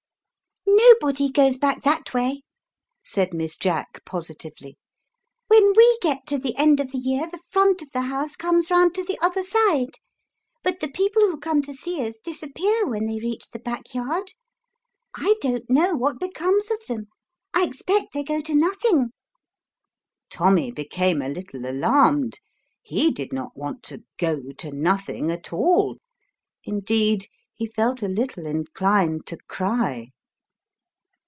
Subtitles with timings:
[1.01, 2.41] "Nobody goes back that way,"
[3.03, 4.77] said Miss Jack positively;"
[5.47, 8.69] when we get to the end of the year the front of the house comes
[8.69, 9.97] round to the other side,
[10.63, 14.33] but the people who come to see us disappear when they reach the backyard,
[15.17, 17.07] /don't know what becomes of them;
[17.53, 19.11] I expect they go to nothing."
[20.29, 22.39] Tommy became a little alarmed;
[22.81, 25.97] he did not want to "go to nothing" at all
[26.63, 30.09] indeed he felt a little inclined to cry.